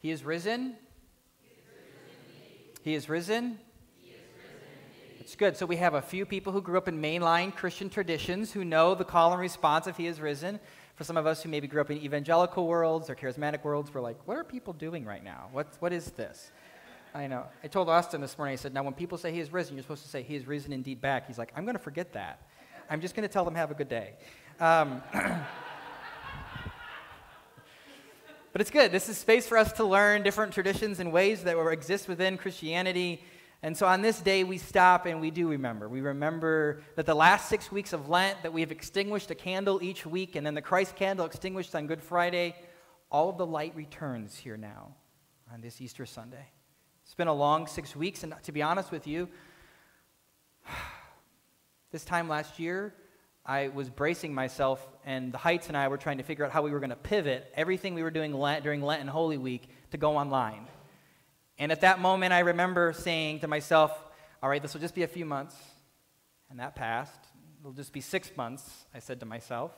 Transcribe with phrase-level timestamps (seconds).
[0.00, 0.76] He is risen.
[2.82, 3.58] He is risen.
[5.18, 5.56] It's good.
[5.56, 8.94] So we have a few people who grew up in mainline Christian traditions who know
[8.94, 10.60] the call and response of He is risen.
[10.94, 14.00] For some of us who maybe grew up in evangelical worlds or charismatic worlds, we're
[14.00, 15.48] like, what are people doing right now?
[15.52, 16.52] What, what is this?
[17.12, 17.46] I know.
[17.64, 19.82] I told Austin this morning, I said, now when people say He is risen, you're
[19.82, 21.26] supposed to say He is risen indeed back.
[21.26, 22.46] He's like, I'm going to forget that.
[22.88, 24.14] I'm just going to tell them have a good day.
[24.60, 25.02] Um,
[28.52, 28.92] but it's good.
[28.92, 33.22] This is space for us to learn different traditions and ways that exist within Christianity.
[33.62, 35.88] And so on this day, we stop and we do remember.
[35.88, 39.82] We remember that the last six weeks of Lent, that we have extinguished a candle
[39.82, 42.54] each week, and then the Christ candle extinguished on Good Friday,
[43.10, 44.94] all of the light returns here now
[45.52, 46.46] on this Easter Sunday.
[47.04, 49.28] It's been a long six weeks, and to be honest with you,
[51.90, 52.94] this time last year,
[53.48, 56.60] I was bracing myself, and the Heights and I were trying to figure out how
[56.60, 59.70] we were going to pivot everything we were doing Lent, during Lent and Holy Week
[59.90, 60.66] to go online.
[61.58, 63.90] And at that moment, I remember saying to myself,
[64.42, 65.56] all right, this will just be a few months.
[66.50, 67.18] And that passed.
[67.60, 69.72] It'll just be six months, I said to myself.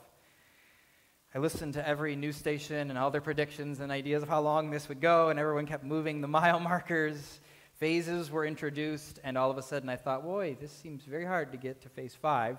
[1.32, 4.70] I listened to every news station and all their predictions and ideas of how long
[4.72, 7.40] this would go, and everyone kept moving the mile markers.
[7.76, 11.52] Phases were introduced, and all of a sudden I thought, boy, this seems very hard
[11.52, 12.58] to get to phase five.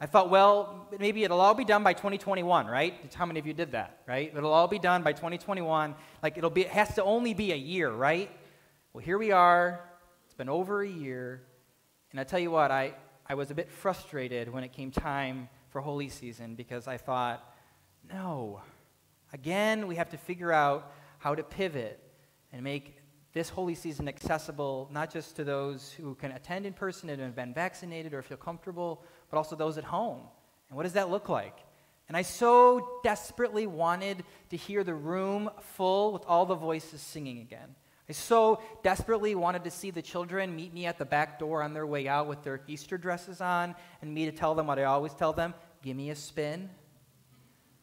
[0.00, 2.94] I thought, well, maybe it'll all be done by 2021, right?
[3.14, 4.32] How many of you did that, right?
[4.34, 5.96] It'll all be done by 2021.
[6.22, 8.30] Like it'll be, it has to only be a year, right?
[8.92, 9.80] Well, here we are.
[10.24, 11.42] It's been over a year.
[12.12, 12.94] And I tell you what, I,
[13.26, 17.54] I was a bit frustrated when it came time for holy season because I thought,
[18.08, 18.62] no.
[19.32, 22.00] Again, we have to figure out how to pivot
[22.52, 22.98] and make
[23.32, 27.36] this holy season accessible not just to those who can attend in person and have
[27.36, 30.20] been vaccinated or feel comfortable, but also those at home.
[30.68, 31.56] And what does that look like?
[32.08, 37.38] And I so desperately wanted to hear the room full with all the voices singing
[37.40, 37.74] again.
[38.08, 41.74] I so desperately wanted to see the children meet me at the back door on
[41.74, 44.84] their way out with their Easter dresses on and me to tell them what I
[44.84, 45.52] always tell them
[45.82, 46.70] give me a spin.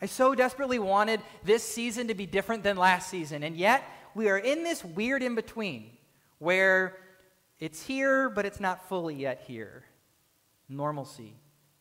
[0.02, 3.44] I so desperately wanted this season to be different than last season.
[3.44, 3.84] And yet,
[4.14, 5.92] we are in this weird in between
[6.40, 6.98] where
[7.60, 9.84] it's here, but it's not fully yet here.
[10.70, 11.36] Normalcy.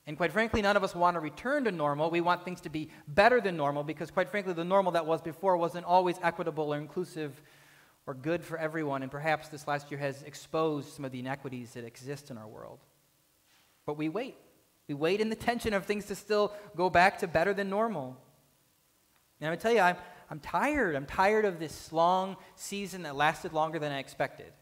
[0.06, 2.10] And quite frankly, none of us want to return to normal.
[2.10, 5.22] We want things to be better than normal because, quite frankly, the normal that was
[5.22, 7.40] before wasn't always equitable or inclusive
[8.06, 9.02] or good for everyone.
[9.02, 12.46] And perhaps this last year has exposed some of the inequities that exist in our
[12.46, 12.80] world.
[13.86, 14.36] But we wait.
[14.88, 18.16] We wait in the tension of things to still go back to better than normal.
[19.40, 19.96] And I'm going to tell you, I'm,
[20.28, 20.96] I'm tired.
[20.96, 24.52] I'm tired of this long season that lasted longer than I expected.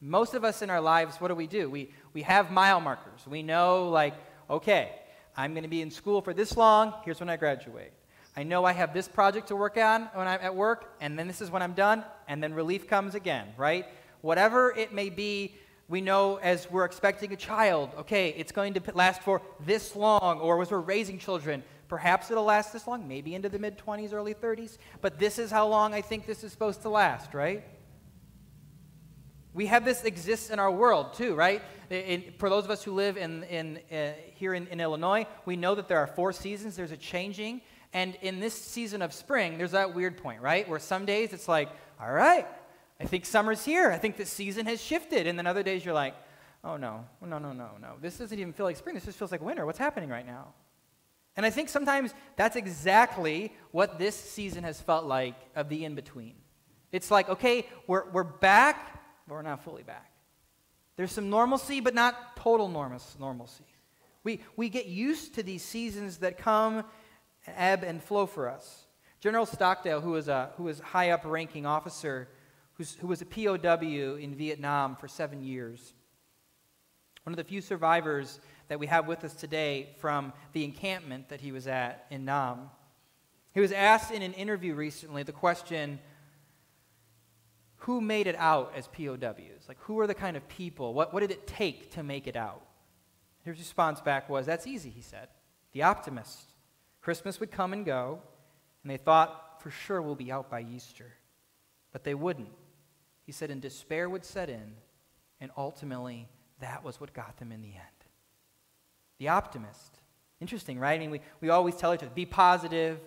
[0.00, 1.68] Most of us in our lives, what do we do?
[1.68, 3.26] We, we have mile markers.
[3.26, 4.14] We know, like,
[4.48, 4.92] okay,
[5.36, 6.94] I'm going to be in school for this long.
[7.04, 7.92] Here's when I graduate.
[8.36, 11.26] I know I have this project to work on when I'm at work, and then
[11.26, 13.86] this is when I'm done, and then relief comes again, right?
[14.20, 15.56] Whatever it may be,
[15.88, 20.38] we know as we're expecting a child, okay, it's going to last for this long,
[20.38, 24.12] or as we're raising children, Perhaps it'll last this long, maybe into the mid 20s,
[24.12, 27.64] early 30s, but this is how long I think this is supposed to last, right?
[29.54, 31.62] We have this exists in our world too, right?
[31.90, 35.56] In, for those of us who live in, in, uh, here in, in Illinois, we
[35.56, 37.62] know that there are four seasons, there's a changing.
[37.92, 40.68] And in this season of spring, there's that weird point, right?
[40.68, 41.70] Where some days it's like,
[42.00, 42.46] all right,
[43.00, 43.90] I think summer's here.
[43.90, 45.26] I think the season has shifted.
[45.26, 46.14] And then other days you're like,
[46.64, 47.94] oh no, no, no, no, no.
[48.00, 48.94] This doesn't even feel like spring.
[48.94, 49.64] This just feels like winter.
[49.64, 50.48] What's happening right now?
[51.36, 55.94] And I think sometimes that's exactly what this season has felt like of the in
[55.94, 56.34] between.
[56.90, 58.97] It's like, okay, we're, we're back,
[59.28, 60.10] but we're not fully back.
[60.96, 63.64] There's some normalcy, but not total normalcy.
[64.24, 66.84] We, we get used to these seasons that come,
[67.46, 68.86] ebb, and flow for us.
[69.20, 72.28] General Stockdale, who was a, who was high up ranking officer,
[73.00, 75.94] who was a POW in Vietnam for seven years,
[77.24, 81.40] one of the few survivors that we have with us today from the encampment that
[81.40, 82.70] he was at in Nam.
[83.52, 85.98] He was asked in an interview recently the question
[87.78, 89.66] who made it out as POWs?
[89.68, 90.94] Like, who are the kind of people?
[90.94, 92.62] What, what did it take to make it out?
[93.44, 95.28] His response back was, That's easy, he said.
[95.72, 96.54] The optimist.
[97.00, 98.20] Christmas would come and go,
[98.82, 101.12] and they thought for sure we'll be out by Easter.
[101.92, 102.50] But they wouldn't.
[103.24, 104.74] He said, and despair would set in,
[105.40, 106.28] and ultimately,
[106.60, 107.98] that was what got them in the end
[109.18, 110.00] the optimist.
[110.40, 110.94] Interesting, right?
[110.94, 113.00] I mean, we, we always tell each other be positive,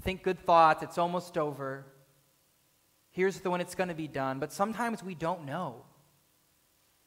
[0.00, 1.86] think good thoughts, it's almost over.
[3.12, 4.38] Here's the when it's going to be done.
[4.38, 5.84] But sometimes we don't know.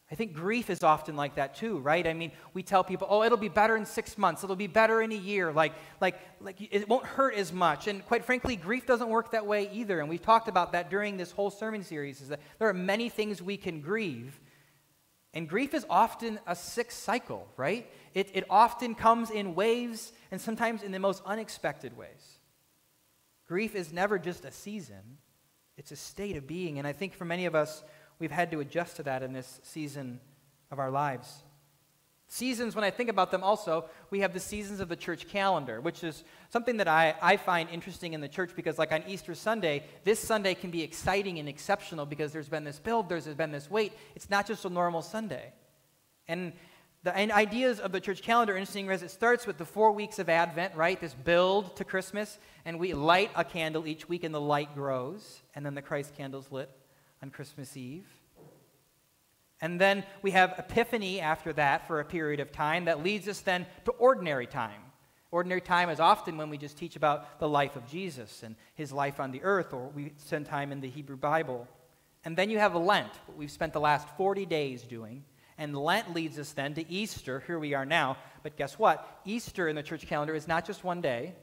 [0.09, 2.05] I think grief is often like that too, right?
[2.05, 4.43] I mean, we tell people, "Oh, it'll be better in 6 months.
[4.43, 7.87] It'll be better in a year." Like like like it won't hurt as much.
[7.87, 9.99] And quite frankly, grief doesn't work that way either.
[9.99, 13.09] And we've talked about that during this whole sermon series is that there are many
[13.09, 14.39] things we can grieve.
[15.33, 17.91] And grief is often a sick cycle, right?
[18.13, 22.39] It, it often comes in waves and sometimes in the most unexpected ways.
[23.45, 25.17] Grief is never just a season,
[25.77, 26.77] it's a state of being.
[26.79, 27.83] And I think for many of us,
[28.19, 30.19] we've had to adjust to that in this season
[30.71, 31.43] of our lives.
[32.27, 35.79] Seasons, when I think about them, also, we have the seasons of the church calendar,
[35.79, 39.35] which is something that I, I find interesting in the church because, like on Easter
[39.35, 43.51] Sunday, this Sunday can be exciting and exceptional because there's been this build, there's been
[43.51, 43.93] this wait.
[44.15, 45.53] It's not just a normal Sunday.
[46.27, 46.53] And
[47.05, 50.17] the ideas of the church calendar are interesting because it starts with the four weeks
[50.17, 50.99] of Advent, right?
[50.99, 55.43] This build to Christmas, and we light a candle each week, and the light grows,
[55.53, 56.67] and then the Christ candle's lit
[57.21, 58.07] on Christmas Eve.
[59.61, 63.39] And then we have Epiphany after that for a period of time that leads us
[63.41, 64.81] then to ordinary time.
[65.29, 68.91] Ordinary time is often when we just teach about the life of Jesus and his
[68.91, 71.67] life on the earth, or we spend time in the Hebrew Bible.
[72.23, 75.23] And then you have Lent, what we've spent the last 40 days doing.
[75.57, 77.43] And Lent leads us then to Easter.
[77.47, 78.17] Here we are now.
[78.43, 79.21] But guess what?
[79.25, 81.33] Easter in the church calendar is not just one day,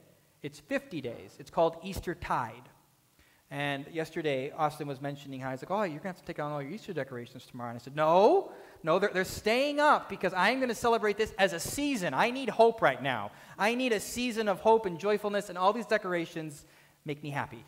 [0.42, 1.36] it's 50 days.
[1.38, 2.68] It's called Easter Tide.
[3.50, 6.40] And yesterday, Austin was mentioning how he's like, oh, you're going to have to take
[6.40, 7.70] on all your Easter decorations tomorrow.
[7.70, 8.50] And I said, no,
[8.82, 12.14] no, they're, they're staying up because I'm going to celebrate this as a season.
[12.14, 13.30] I need hope right now.
[13.58, 16.64] I need a season of hope and joyfulness, and all these decorations
[17.04, 17.62] make me happy.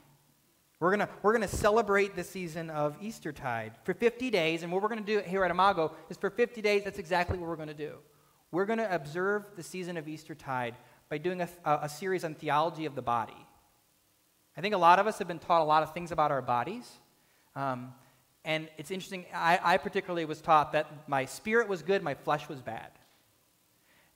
[0.80, 4.88] We're going we're gonna celebrate the season of Eastertide for 50 days, and what we're
[4.88, 7.68] going to do here at Imago is for 50 days, that's exactly what we're going
[7.68, 7.94] to do.
[8.50, 10.74] We're going to observe the season of Eastertide
[11.08, 13.46] by doing a, a, a series on theology of the body.
[14.56, 16.42] I think a lot of us have been taught a lot of things about our
[16.42, 16.88] bodies.
[17.56, 17.92] Um,
[18.44, 22.48] and it's interesting, I, I, particularly was taught that my spirit was good, my flesh
[22.48, 22.90] was bad.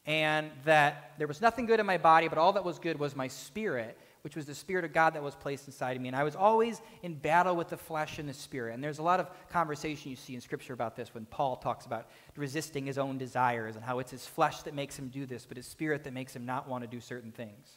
[0.06, 3.16] And that there was nothing good in my body, but all that was good was
[3.16, 6.08] my spirit, which was the Spirit of God that was placed inside of me.
[6.08, 8.74] And I was always in battle with the flesh and the spirit.
[8.74, 11.86] And there's a lot of conversation you see in Scripture about this when Paul talks
[11.86, 15.46] about resisting his own desires and how it's his flesh that makes him do this,
[15.46, 17.70] but his spirit that makes him not want to do certain things.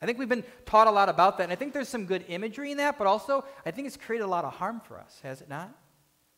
[0.00, 2.24] I think we've been taught a lot about that, and I think there's some good
[2.28, 5.20] imagery in that, but also I think it's created a lot of harm for us,
[5.24, 5.74] has it not?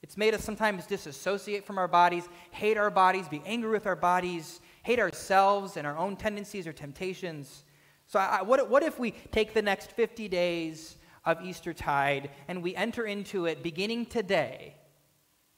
[0.03, 3.95] It's made us sometimes disassociate from our bodies, hate our bodies, be angry with our
[3.95, 7.63] bodies, hate ourselves and our own tendencies or temptations.
[8.09, 10.97] So, I, what, what if we take the next 50 days
[11.27, 14.75] of Eastertide and we enter into it beginning today,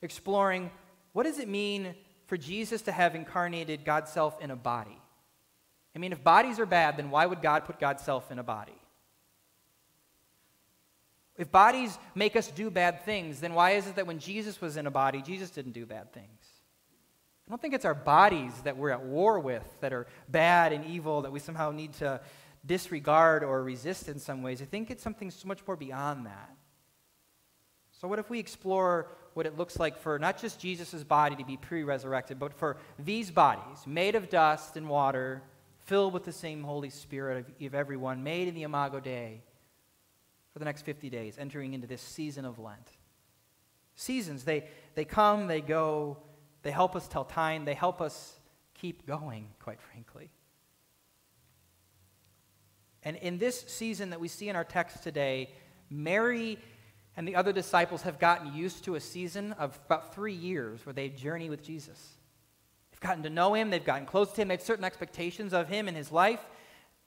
[0.02, 0.70] exploring
[1.12, 1.94] what does it mean
[2.26, 5.00] for Jesus to have incarnated God's self in a body?
[5.94, 8.44] I mean, if bodies are bad, then why would God put God's self in a
[8.44, 8.72] body?
[11.36, 14.76] If bodies make us do bad things, then why is it that when Jesus was
[14.76, 16.39] in a body, Jesus didn't do bad things?
[17.50, 20.84] I don't think it's our bodies that we're at war with that are bad and
[20.84, 22.20] evil that we somehow need to
[22.64, 24.62] disregard or resist in some ways.
[24.62, 26.54] I think it's something so much more beyond that.
[27.90, 31.44] So, what if we explore what it looks like for not just Jesus' body to
[31.44, 35.42] be pre resurrected, but for these bodies, made of dust and water,
[35.86, 39.42] filled with the same Holy Spirit of, of everyone, made in the Imago Dei
[40.52, 42.92] for the next 50 days, entering into this season of Lent.
[43.96, 46.18] Seasons, they, they come, they go,
[46.62, 48.38] they help us tell time, they help us
[48.74, 50.30] keep going, quite frankly.
[53.02, 55.50] And in this season that we see in our text today,
[55.88, 56.58] Mary
[57.16, 60.92] and the other disciples have gotten used to a season of about three years where
[60.92, 62.16] they journey with Jesus
[63.00, 65.68] They've gotten to know him, they've gotten close to him, they have certain expectations of
[65.68, 66.40] him and his life.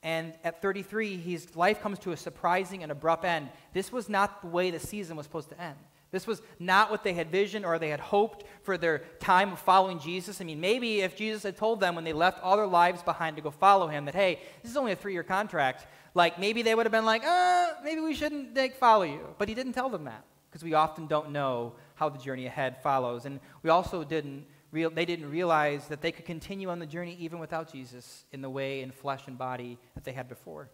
[0.01, 3.49] And at 33, his life comes to a surprising and abrupt end.
[3.73, 5.77] This was not the way the season was supposed to end.
[6.13, 9.59] This was not what they had visioned or they had hoped for their time of
[9.59, 10.39] following Jesus.
[10.39, 13.35] I mean, maybe if Jesus had told them when they left all their lives behind
[13.37, 16.61] to go follow him that, hey, this is only a three year contract, like maybe
[16.61, 19.21] they would have been like, uh, maybe we shouldn't like, follow you.
[19.39, 22.77] But he didn't tell them that because we often don't know how the journey ahead
[22.83, 23.25] follows.
[23.25, 27.17] And we also didn't real, they didn't realize that they could continue on the journey
[27.19, 30.69] even without Jesus in the way in flesh and body that they had before.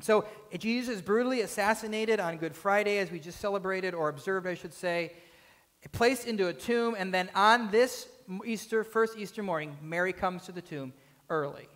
[0.00, 0.24] And so
[0.58, 4.72] Jesus is brutally assassinated on Good Friday, as we just celebrated, or observed, I should
[4.72, 5.12] say,
[5.92, 8.08] placed into a tomb, and then on this
[8.46, 10.94] Easter, first Easter morning, Mary comes to the tomb
[11.28, 11.68] early.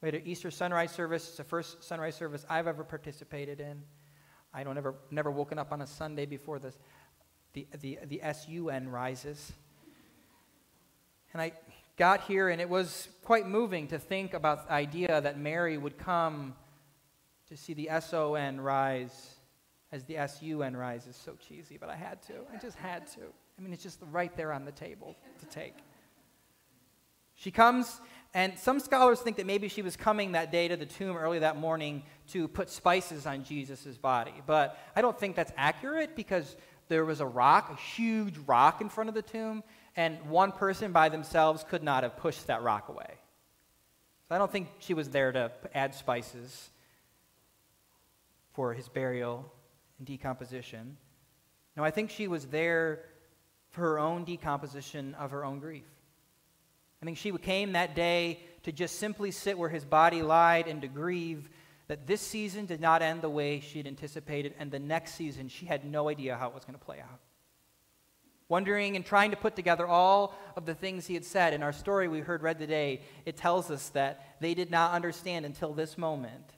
[0.00, 1.26] We had an Easter sunrise service.
[1.26, 3.82] It's the first sunrise service I've ever participated in.
[4.54, 6.72] I don't ever never woken up on a Sunday before the
[7.52, 9.52] the the, the sun rises.
[11.32, 11.50] And I
[11.96, 15.98] got here, and it was quite moving to think about the idea that Mary would
[15.98, 16.54] come
[17.48, 19.36] to see the S-O-N rise
[19.92, 21.16] as the S-U-N rises.
[21.16, 22.34] So cheesy, but I had to.
[22.52, 23.20] I just had to.
[23.58, 25.74] I mean, it's just right there on the table to take.
[27.34, 28.00] She comes,
[28.34, 31.40] and some scholars think that maybe she was coming that day to the tomb early
[31.40, 34.32] that morning to put spices on Jesus' body.
[34.46, 36.56] But I don't think that's accurate because
[36.88, 39.62] there was a rock, a huge rock in front of the tomb,
[39.96, 43.14] and one person by themselves could not have pushed that rock away.
[44.28, 46.70] So I don't think she was there to add spices
[48.56, 49.44] for his burial
[49.98, 50.96] and decomposition.
[51.76, 53.04] No, I think she was there
[53.68, 55.84] for her own decomposition of her own grief.
[57.02, 60.80] I think she came that day to just simply sit where his body lied and
[60.80, 61.50] to grieve
[61.88, 65.48] that this season did not end the way she had anticipated, and the next season
[65.48, 67.20] she had no idea how it was going to play out.
[68.48, 71.52] Wondering and trying to put together all of the things he had said.
[71.52, 75.44] In our story we heard read today, it tells us that they did not understand
[75.44, 76.55] until this moment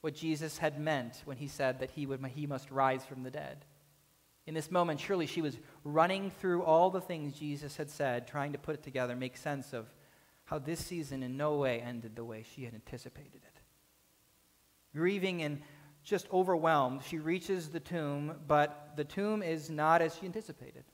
[0.00, 3.30] what Jesus had meant when he said that he, would, he must rise from the
[3.30, 3.64] dead.
[4.46, 8.52] In this moment, surely she was running through all the things Jesus had said, trying
[8.52, 9.86] to put it together, make sense of
[10.44, 13.60] how this season in no way ended the way she had anticipated it.
[14.96, 15.60] Grieving and
[16.02, 20.84] just overwhelmed, she reaches the tomb, but the tomb is not as she anticipated.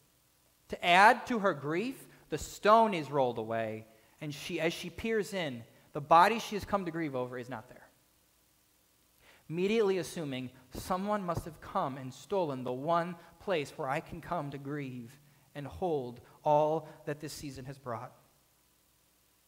[0.68, 3.86] To add to her grief, the stone is rolled away,
[4.20, 7.48] and she, as she peers in, the body she has come to grieve over is
[7.48, 7.85] not there
[9.48, 14.50] immediately assuming someone must have come and stolen the one place where I can come
[14.50, 15.12] to grieve
[15.54, 18.12] and hold all that this season has brought.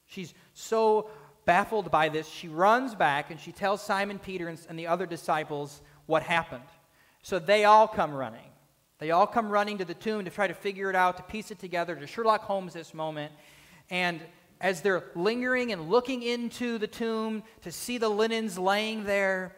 [0.07, 1.11] She's so
[1.45, 5.81] baffled by this, she runs back and she tells Simon Peter and the other disciples
[6.07, 6.62] what happened.
[7.23, 8.40] So they all come running.
[8.99, 11.50] They all come running to the tomb to try to figure it out, to piece
[11.50, 13.33] it together, to Sherlock Holmes this moment.
[13.90, 14.21] And
[14.61, 19.55] as they're lingering and looking into the tomb to see the linens laying there,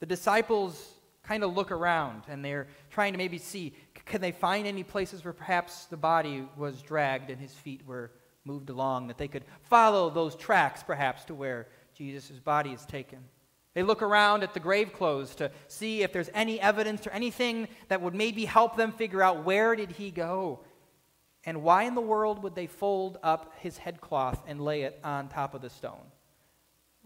[0.00, 3.74] the disciples kind of look around and they're trying to maybe see
[4.04, 8.10] can they find any places where perhaps the body was dragged and his feet were
[8.44, 13.18] moved along, that they could follow those tracks perhaps to where Jesus' body is taken.
[13.72, 17.68] They look around at the grave clothes to see if there's any evidence or anything
[17.88, 20.60] that would maybe help them figure out where did he go?
[21.44, 25.28] And why in the world would they fold up his headcloth and lay it on
[25.28, 26.06] top of the stone?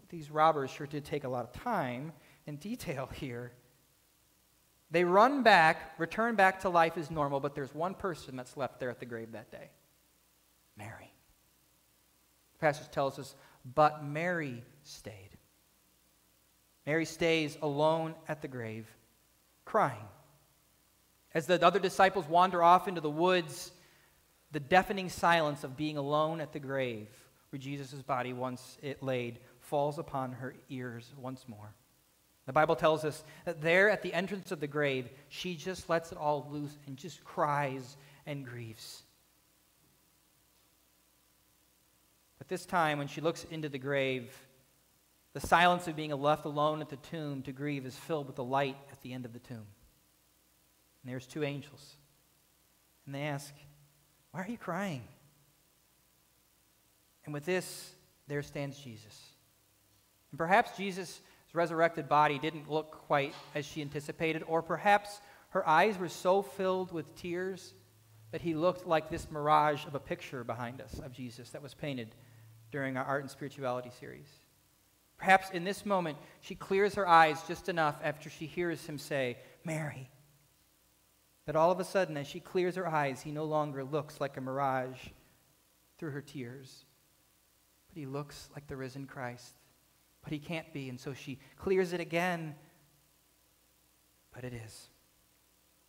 [0.09, 2.13] These robbers sure did take a lot of time
[2.49, 3.53] and detail here.
[4.91, 8.79] They run back, return back to life as normal, but there's one person that's left
[8.79, 9.69] there at the grave that day
[10.75, 11.13] Mary.
[12.53, 13.35] The passage tells us,
[13.75, 15.29] but Mary stayed.
[16.85, 18.87] Mary stays alone at the grave,
[19.63, 20.07] crying.
[21.33, 23.71] As the other disciples wander off into the woods,
[24.51, 27.07] the deafening silence of being alone at the grave
[27.51, 31.75] where Jesus' body once it laid falls upon her ears once more.
[32.49, 36.11] The Bible tells us that there at the entrance of the grave, she just lets
[36.11, 39.03] it all loose and just cries and grieves.
[42.39, 44.35] But this time, when she looks into the grave,
[45.33, 48.43] the silence of being left alone at the tomb to grieve is filled with the
[48.43, 49.57] light at the end of the tomb.
[51.03, 51.97] And there's two angels.
[53.05, 53.53] And they ask,
[54.31, 55.03] Why are you crying?
[57.25, 57.91] And with this,
[58.27, 59.21] there stands Jesus.
[60.31, 65.67] And perhaps Jesus his resurrected body didn't look quite as she anticipated, or perhaps her
[65.67, 67.73] eyes were so filled with tears
[68.29, 71.73] that he looked like this mirage of a picture behind us of Jesus that was
[71.73, 72.13] painted
[72.71, 74.27] during our Art and Spirituality series.
[75.17, 79.35] Perhaps in this moment, she clears her eyes just enough after she hears him say,
[79.65, 80.07] Mary.
[81.47, 84.37] That all of a sudden, as she clears her eyes, he no longer looks like
[84.37, 85.07] a mirage
[85.97, 86.85] through her tears,
[87.87, 89.55] but he looks like the risen Christ
[90.23, 90.89] but he can't be.
[90.89, 92.55] And so she clears it again.
[94.33, 94.89] But it is.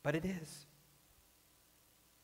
[0.02, 0.66] But it is.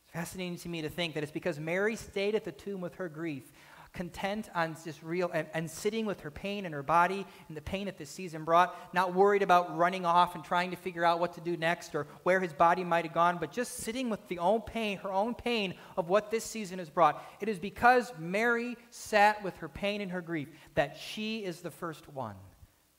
[0.04, 2.94] It's fascinating to me to think that it's because Mary stayed at the tomb with
[2.96, 3.52] her grief
[3.96, 7.62] content on just real and, and, sitting with her pain in her body and the
[7.62, 11.18] pain that this season brought, not worried about running off and trying to figure out
[11.18, 14.28] what to do next or where his body might have gone, but just sitting with
[14.28, 17.24] the own pain, her own pain of what this season has brought.
[17.40, 21.70] It is because Mary sat with her pain and her grief that she is the
[21.70, 22.36] first one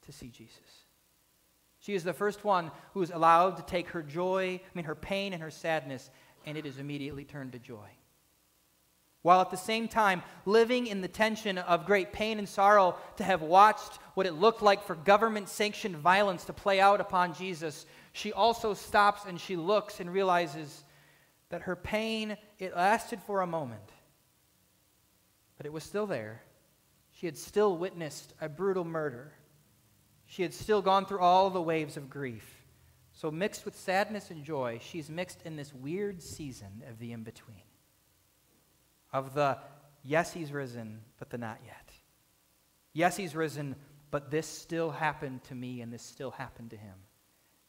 [0.07, 0.57] to see Jesus.
[1.79, 4.95] She is the first one who is allowed to take her joy, I mean her
[4.95, 6.09] pain and her sadness,
[6.45, 7.87] and it is immediately turned to joy
[9.27, 13.25] while at the same time living in the tension of great pain and sorrow to
[13.25, 17.85] have watched what it looked like for government sanctioned violence to play out upon Jesus,
[18.13, 20.85] she also stops and she looks and realizes
[21.49, 23.91] that her pain, it lasted for a moment,
[25.57, 26.41] but it was still there.
[27.11, 29.33] She had still witnessed a brutal murder.
[30.25, 32.49] She had still gone through all the waves of grief.
[33.11, 37.23] So, mixed with sadness and joy, she's mixed in this weird season of the in
[37.23, 37.66] between.
[39.13, 39.57] Of the,
[40.03, 41.91] yes, he's risen, but the not yet.
[42.93, 43.75] Yes, he's risen,
[44.11, 46.95] but this still happened to me and this still happened to him.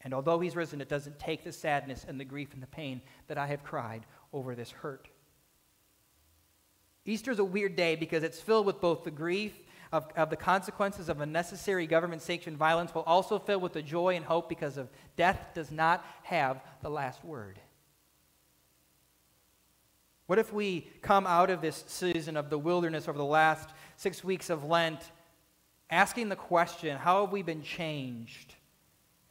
[0.01, 3.03] And although he's risen, it doesn't take the sadness and the grief and the pain
[3.27, 5.09] that I have cried over this hurt.
[7.05, 9.55] Easter is a weird day because it's filled with both the grief
[9.93, 14.15] of, of the consequences of unnecessary government sanctioned violence, while also filled with the joy
[14.15, 17.59] and hope because of death does not have the last word.
[20.29, 24.23] What if we come out of this season of the wilderness over the last six
[24.23, 25.01] weeks of Lent
[25.89, 28.55] asking the question, how have we been changed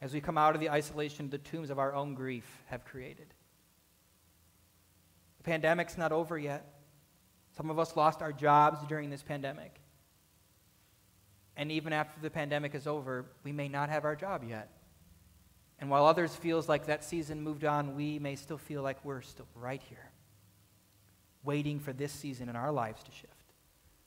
[0.02, 3.28] as we come out of the isolation the tombs of our own grief have created?
[5.36, 6.66] The pandemic's not over yet.
[7.56, 9.80] Some of us lost our jobs during this pandemic.
[11.56, 14.68] And even after the pandemic is over, we may not have our job yet.
[15.78, 19.20] And while others feels like that season moved on, we may still feel like we're
[19.20, 20.07] still right here,
[21.44, 23.32] waiting for this season in our lives to shift.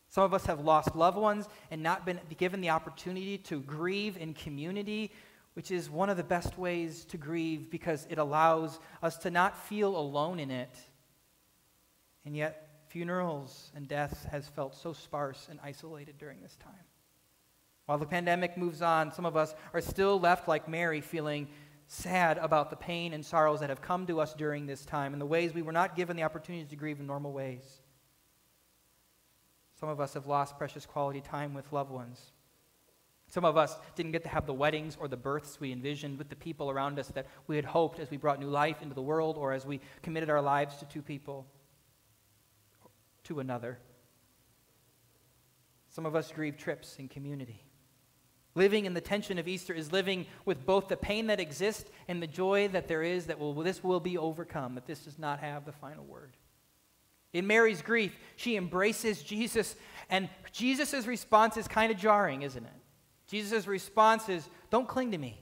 [0.09, 4.17] Some of us have lost loved ones and not been given the opportunity to grieve
[4.17, 5.11] in community,
[5.53, 9.57] which is one of the best ways to grieve because it allows us to not
[9.57, 10.75] feel alone in it.
[12.25, 16.73] And yet, funerals and death has felt so sparse and isolated during this time.
[17.85, 21.47] While the pandemic moves on, some of us are still left like Mary, feeling
[21.91, 25.21] sad about the pain and sorrows that have come to us during this time and
[25.21, 27.81] the ways we were not given the opportunities to grieve in normal ways.
[29.77, 32.31] Some of us have lost precious quality time with loved ones.
[33.27, 36.29] Some of us didn't get to have the weddings or the births we envisioned with
[36.29, 39.01] the people around us that we had hoped as we brought new life into the
[39.01, 41.45] world or as we committed our lives to two people,
[43.25, 43.79] to another.
[45.89, 47.65] Some of us grieve trips in community.
[48.53, 52.21] Living in the tension of Easter is living with both the pain that exists and
[52.21, 55.39] the joy that there is that will, this will be overcome, that this does not
[55.39, 56.35] have the final word.
[57.33, 59.75] In Mary's grief, she embraces Jesus,
[60.09, 62.71] and Jesus' response is kind of jarring, isn't it?
[63.27, 65.39] Jesus' response is, Don't cling to me,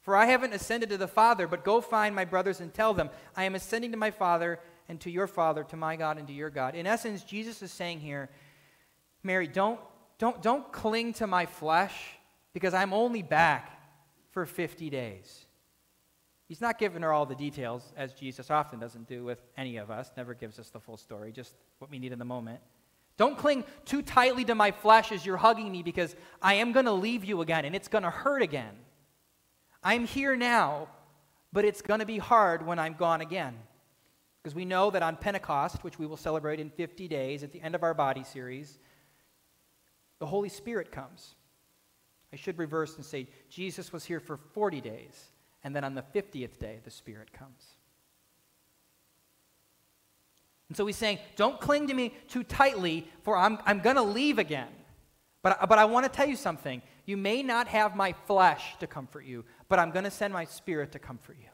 [0.00, 3.10] for I haven't ascended to the Father, but go find my brothers and tell them,
[3.36, 4.58] I am ascending to my Father
[4.88, 6.74] and to your Father, to my God and to your God.
[6.74, 8.30] In essence, Jesus is saying here,
[9.22, 9.78] Mary, don't,
[10.16, 12.16] don't, don't cling to my flesh
[12.52, 13.80] because I'm only back
[14.30, 15.46] for 50 days.
[16.48, 19.90] He's not giving her all the details, as Jesus often doesn't do with any of
[19.90, 22.60] us, never gives us the full story, just what we need in the moment.
[23.16, 26.86] Don't cling too tightly to my flesh as you're hugging me because I am going
[26.86, 28.74] to leave you again and it's going to hurt again.
[29.82, 30.88] I'm here now,
[31.52, 33.54] but it's going to be hard when I'm gone again.
[34.42, 37.60] Because we know that on Pentecost, which we will celebrate in 50 days at the
[37.60, 38.78] end of our body series,
[40.18, 41.34] the Holy Spirit comes.
[42.32, 45.30] I should reverse and say Jesus was here for 40 days,
[45.62, 47.76] and then on the 50th day, the Spirit comes.
[50.68, 54.02] And so he's saying, Don't cling to me too tightly, for I'm, I'm going to
[54.02, 54.68] leave again.
[55.42, 56.80] But, but I want to tell you something.
[57.04, 60.44] You may not have my flesh to comfort you, but I'm going to send my
[60.44, 61.48] spirit to comfort you.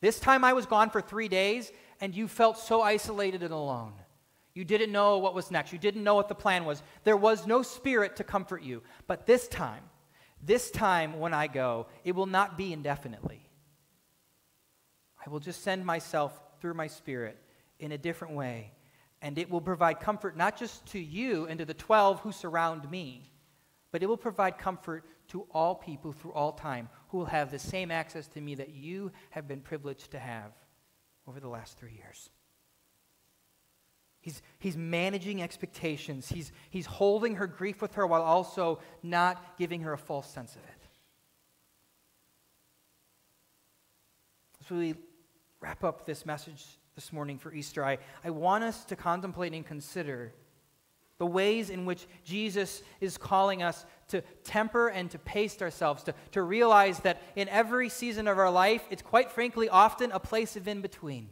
[0.00, 3.94] This time I was gone for three days, and you felt so isolated and alone.
[4.54, 5.72] You didn't know what was next.
[5.72, 6.82] You didn't know what the plan was.
[7.04, 8.82] There was no spirit to comfort you.
[9.06, 9.84] But this time,
[10.42, 13.46] this time when I go, it will not be indefinitely.
[15.24, 17.38] I will just send myself through my spirit
[17.78, 18.72] in a different way.
[19.22, 22.90] And it will provide comfort not just to you and to the 12 who surround
[22.90, 23.30] me,
[23.92, 27.58] but it will provide comfort to all people through all time who will have the
[27.58, 30.52] same access to me that you have been privileged to have
[31.28, 32.30] over the last three years.
[34.20, 36.28] He's, he's managing expectations.
[36.28, 40.54] He's, he's holding her grief with her while also not giving her a false sense
[40.54, 40.68] of it.
[44.60, 44.94] As we
[45.60, 49.66] wrap up this message this morning for Easter, I, I want us to contemplate and
[49.66, 50.34] consider
[51.16, 56.14] the ways in which Jesus is calling us to temper and to pace ourselves, to,
[56.32, 60.56] to realize that in every season of our life, it's quite frankly often a place
[60.56, 61.28] of in between.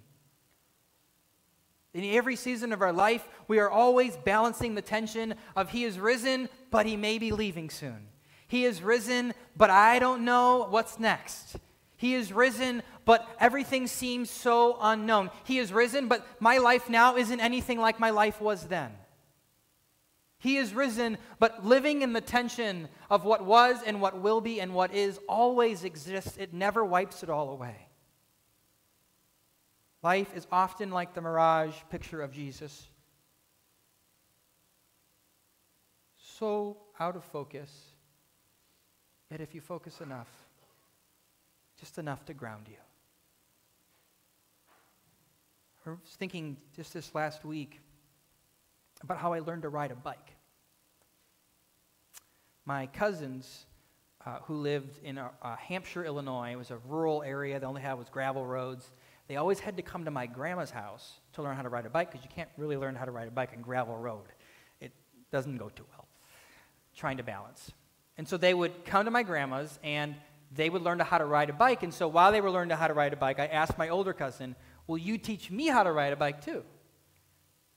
[1.94, 5.98] In every season of our life, we are always balancing the tension of He is
[5.98, 8.08] risen, but He may be leaving soon.
[8.46, 11.56] He is risen, but I don't know what's next.
[11.96, 15.30] He is risen, but everything seems so unknown.
[15.44, 18.92] He is risen, but my life now isn't anything like my life was then.
[20.38, 24.60] He is risen, but living in the tension of what was and what will be
[24.60, 26.36] and what is always exists.
[26.36, 27.87] It never wipes it all away.
[30.02, 32.88] Life is often like the mirage picture of Jesus.
[36.16, 37.70] So out of focus,
[39.30, 40.28] yet if you focus enough,
[41.80, 42.76] just enough to ground you.
[45.86, 47.80] I was thinking just this last week
[49.02, 50.36] about how I learned to ride a bike.
[52.64, 53.64] My cousins,
[54.26, 57.58] uh, who lived in uh, uh, Hampshire, Illinois, it was a rural area.
[57.58, 58.92] They only had was gravel roads.
[59.28, 61.90] They always had to come to my grandma's house to learn how to ride a
[61.90, 64.24] bike because you can't really learn how to ride a bike on gravel road.
[64.80, 64.92] It
[65.30, 66.06] doesn't go too well.
[66.96, 67.70] Trying to balance.
[68.16, 70.14] And so they would come to my grandma's and
[70.50, 71.82] they would learn how to ride a bike.
[71.82, 74.14] And so while they were learning how to ride a bike, I asked my older
[74.14, 76.64] cousin, Will you teach me how to ride a bike too?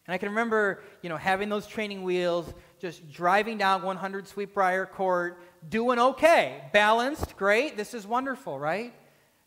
[0.07, 4.89] And I can remember, you know, having those training wheels, just driving down 100 Sweetbriar
[4.91, 5.37] Court,
[5.69, 8.93] doing okay, balanced, great, this is wonderful, right?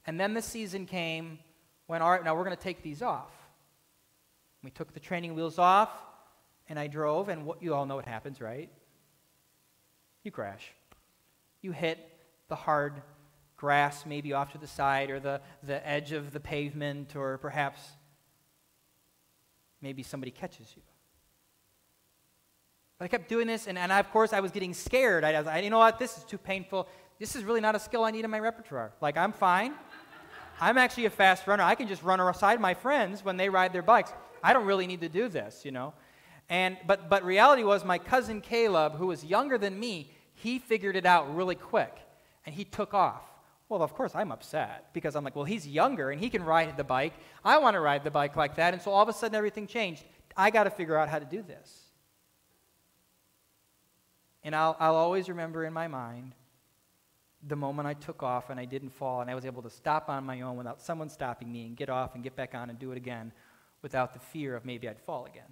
[0.07, 1.39] And then the season came
[1.87, 3.33] when, all right, now we're going to take these off.
[4.63, 5.91] We took the training wheels off,
[6.69, 8.71] and I drove, and what, you all know what happens, right?
[10.23, 10.73] You crash.
[11.61, 11.99] You hit
[12.49, 13.03] the hard
[13.57, 17.81] grass, maybe off to the side, or the, the edge of the pavement, or perhaps
[19.83, 20.83] maybe somebody catches you.
[22.99, 25.25] But I kept doing this, and, and I, of course, I was getting scared.
[25.25, 25.99] I was like, you know what?
[25.99, 26.89] This is too painful.
[27.19, 28.93] This is really not a skill I need in my repertoire.
[29.01, 29.75] Like, I'm fine.
[30.61, 31.63] I'm actually a fast runner.
[31.63, 34.13] I can just run alongside my friends when they ride their bikes.
[34.43, 35.95] I don't really need to do this, you know.
[36.49, 40.97] And but but reality was my cousin Caleb, who was younger than me, he figured
[40.97, 41.97] it out really quick,
[42.45, 43.23] and he took off.
[43.69, 46.77] Well, of course, I'm upset because I'm like, well, he's younger and he can ride
[46.77, 47.15] the bike.
[47.45, 48.75] I want to ride the bike like that.
[48.75, 50.05] And so all of a sudden, everything changed.
[50.37, 51.85] I got to figure out how to do this.
[54.43, 56.35] And I'll, I'll always remember in my mind
[57.47, 60.09] the moment I took off and I didn't fall and I was able to stop
[60.09, 62.79] on my own without someone stopping me and get off and get back on and
[62.79, 63.33] do it again
[63.83, 65.45] without the fear of maybe I'd fall again.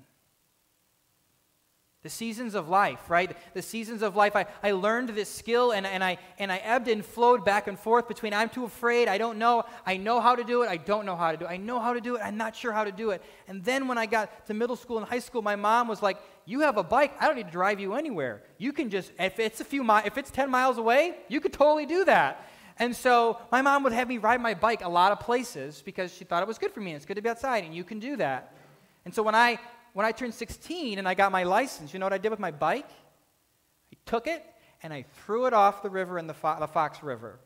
[2.03, 3.37] The seasons of life, right?
[3.55, 4.35] The seasons of life.
[4.35, 7.79] I, I learned this skill and, and, I, and I ebbed and flowed back and
[7.79, 10.79] forth between I'm too afraid, I don't know, I know how to do it, I
[10.79, 11.49] don't know how to do it.
[11.49, 13.23] I know how to do it, I'm not sure how to do it.
[13.47, 16.17] And then when I got to middle school and high school, my mom was like,
[16.45, 18.43] You have a bike, I don't need to drive you anywhere.
[18.59, 21.53] You can just, if it's a few miles, if it's 10 miles away, you could
[21.53, 22.49] totally do that.
[22.79, 26.13] And so my mom would have me ride my bike a lot of places because
[26.13, 26.91] she thought it was good for me.
[26.93, 28.57] and It's good to be outside, and you can do that.
[29.05, 29.59] And so when I
[29.93, 32.41] when I turned 16 and I got my license, you know what I did with
[32.41, 32.89] my bike?
[32.89, 34.45] I took it
[34.83, 37.39] and I threw it off the river in the, Fo- the Fox River.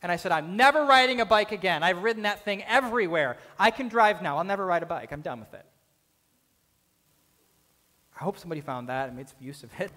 [0.00, 1.82] And I said, I'm never riding a bike again.
[1.82, 3.38] I've ridden that thing everywhere.
[3.58, 4.38] I can drive now.
[4.38, 5.12] I'll never ride a bike.
[5.12, 5.64] I'm done with it.
[8.18, 9.90] I hope somebody found that and made some use of it.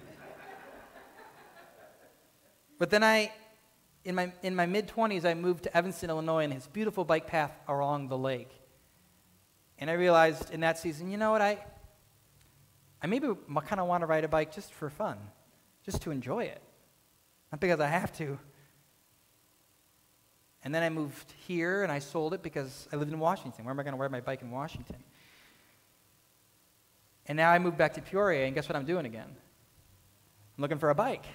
[2.80, 3.32] but then I,
[4.04, 7.28] in my, in my mid 20s, I moved to Evanston, Illinois, and his beautiful bike
[7.28, 8.52] path along the lake.
[9.80, 11.64] And I realized in that season, you know what, I,
[13.02, 13.28] I maybe
[13.66, 15.18] kind of want to ride a bike just for fun,
[15.86, 16.62] just to enjoy it,
[17.52, 18.40] not because I have to.
[20.64, 23.64] And then I moved here and I sold it because I lived in Washington.
[23.64, 24.98] Where am I going to ride my bike in Washington?
[27.28, 29.28] And now I moved back to Peoria, and guess what I'm doing again?
[29.28, 31.26] I'm looking for a bike.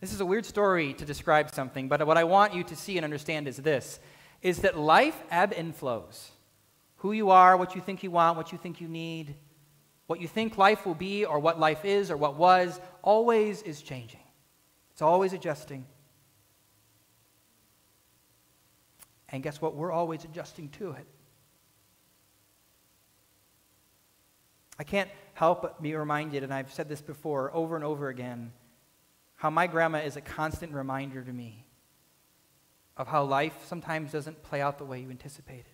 [0.00, 2.96] This is a weird story to describe something, but what I want you to see
[2.96, 4.00] and understand is this
[4.42, 6.30] is that life ebb and flows
[6.96, 9.34] who you are, what you think you want, what you think you need,
[10.06, 13.80] what you think life will be, or what life is, or what was, always is
[13.80, 14.20] changing.
[14.92, 15.86] It's always adjusting.
[19.30, 19.74] And guess what?
[19.74, 21.06] We're always adjusting to it.
[24.78, 28.52] I can't help but be reminded, and I've said this before over and over again,
[29.36, 31.64] how my grandma is a constant reminder to me
[32.96, 35.66] of how life sometimes doesn't play out the way you anticipated.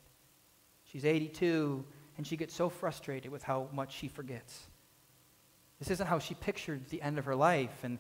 [0.84, 1.84] She's 82,
[2.16, 4.66] and she gets so frustrated with how much she forgets.
[5.78, 7.84] This isn't how she pictured the end of her life.
[7.84, 7.98] And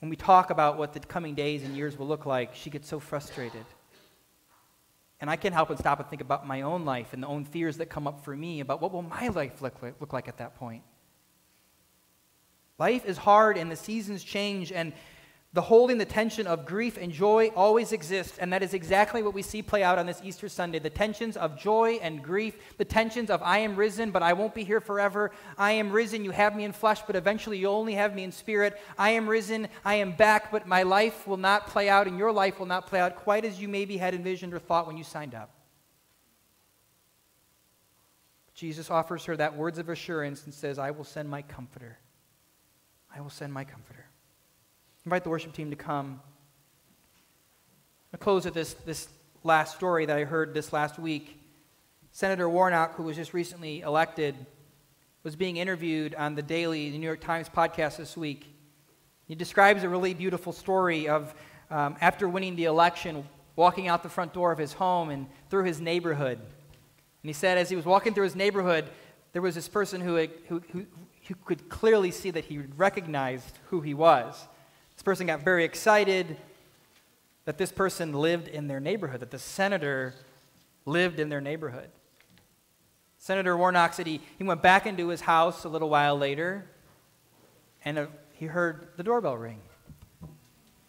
[0.00, 2.88] when we talk about what the coming days and years will look like, she gets
[2.88, 3.64] so frustrated.
[5.20, 7.44] And I can't help but stop and think about my own life and the own
[7.44, 10.28] fears that come up for me about what will my life look like, look like
[10.28, 10.82] at that point.
[12.78, 14.94] Life is hard and the seasons change, and
[15.52, 19.34] the holding the tension of grief and joy always exists, and that is exactly what
[19.34, 20.78] we see play out on this Easter Sunday.
[20.78, 24.54] The tensions of joy and grief, the tensions of I am risen, but I won't
[24.54, 25.32] be here forever.
[25.58, 28.30] I am risen, you have me in flesh, but eventually you'll only have me in
[28.30, 28.78] spirit.
[28.96, 32.30] I am risen, I am back, but my life will not play out, and your
[32.30, 35.04] life will not play out quite as you maybe had envisioned or thought when you
[35.04, 35.50] signed up.
[38.54, 41.98] Jesus offers her that words of assurance and says, I will send my comforter.
[43.12, 44.09] I will send my comforter
[45.04, 46.20] invite the worship team to come.
[48.12, 49.08] I'll close with this, this
[49.42, 51.40] last story that I heard this last week.
[52.12, 54.34] Senator Warnock, who was just recently elected,
[55.22, 58.52] was being interviewed on the daily the New York Times podcast this week.
[59.26, 61.34] He describes a really beautiful story of
[61.70, 65.64] um, after winning the election, walking out the front door of his home and through
[65.64, 66.38] his neighborhood.
[66.38, 68.90] And he said, as he was walking through his neighborhood,
[69.32, 70.16] there was this person who,
[70.48, 70.86] who, who,
[71.28, 74.48] who could clearly see that he recognized who he was.
[75.00, 76.36] This person got very excited
[77.46, 80.12] that this person lived in their neighborhood, that the senator
[80.84, 81.88] lived in their neighborhood.
[83.16, 86.66] Senator Warnock said he, he went back into his house a little while later
[87.82, 89.62] and uh, he heard the doorbell ring.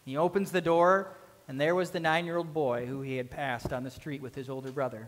[0.04, 1.16] He opens the door,
[1.48, 4.22] and there was the nine year old boy who he had passed on the street
[4.22, 5.08] with his older brother.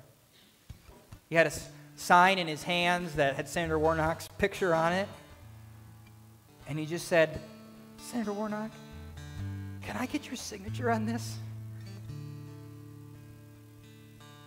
[1.27, 1.51] He had a
[1.97, 5.09] sign in his hands that had Senator Warnock's picture on it.
[6.69, 7.41] And he just said,
[7.97, 8.71] Senator Warnock,
[9.85, 11.37] can I get your signature on this?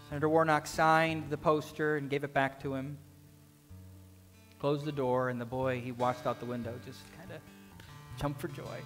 [0.09, 2.97] Senator Warnock signed the poster and gave it back to him.
[4.61, 7.39] Closed the door, and the boy, he watched out the window, just kind of
[8.19, 8.79] jumped for joy.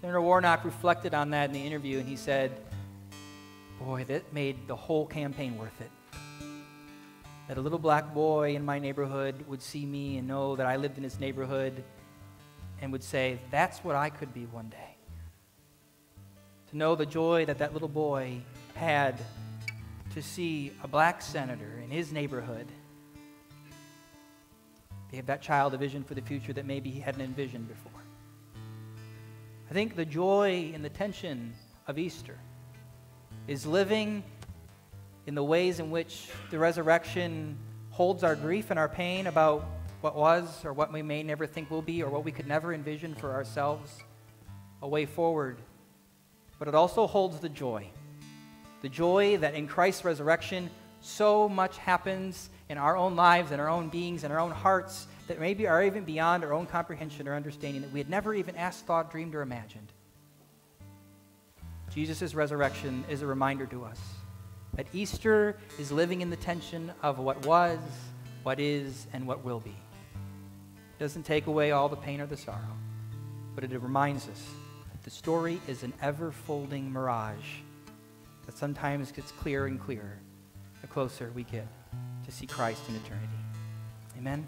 [0.00, 2.52] Senator Warnock reflected on that in the interview, and he said,
[3.80, 5.90] Boy, that made the whole campaign worth it.
[7.48, 10.76] That a little black boy in my neighborhood would see me and know that I
[10.76, 11.82] lived in his neighborhood
[12.82, 14.97] and would say, That's what I could be one day.
[16.70, 18.40] To know the joy that that little boy
[18.74, 19.18] had
[20.14, 22.66] to see a black senator in his neighborhood
[25.10, 28.02] gave that child a vision for the future that maybe he hadn't envisioned before.
[29.70, 31.54] I think the joy and the tension
[31.86, 32.38] of Easter
[33.46, 34.22] is living
[35.26, 37.56] in the ways in which the resurrection
[37.90, 39.64] holds our grief and our pain about
[40.00, 42.72] what was or what we may never think will be or what we could never
[42.72, 44.02] envision for ourselves,
[44.82, 45.58] a way forward.
[46.58, 47.90] But it also holds the joy
[48.80, 53.68] the joy that in Christ's resurrection, so much happens in our own lives in our
[53.68, 57.34] own beings in our own hearts that maybe are even beyond our own comprehension or
[57.34, 59.92] understanding that we had never even asked, thought, dreamed, or imagined.
[61.94, 64.00] Jesus' resurrection is a reminder to us
[64.74, 67.78] that Easter is living in the tension of what was,
[68.42, 69.70] what is, and what will be.
[69.70, 72.76] It doesn't take away all the pain or the sorrow,
[73.54, 74.46] but it reminds us
[75.08, 77.62] the story is an ever folding mirage
[78.44, 80.18] that sometimes gets clearer and clearer
[80.82, 81.66] the closer we get
[82.26, 83.32] to see Christ in eternity.
[84.18, 84.46] Amen.